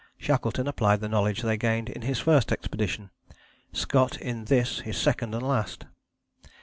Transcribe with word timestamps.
Shackleton 0.17 0.67
applied 0.67 0.99
the 0.99 1.07
knowledge 1.07 1.43
they 1.43 1.57
gained 1.57 1.87
in 1.87 2.01
his 2.01 2.17
first 2.17 2.51
expedition, 2.51 3.11
Scott 3.71 4.17
in 4.19 4.45
this, 4.45 4.79
his 4.79 4.97
second 4.97 5.35
and 5.35 5.47
last. 5.47 5.85